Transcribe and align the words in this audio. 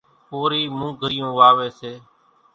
ڪورِي 0.29 0.61
موُگھريئون 0.79 1.31
واويَ 1.37 1.69
سي۔ 1.79 1.93